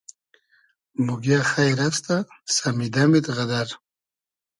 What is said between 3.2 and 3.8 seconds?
غئدئر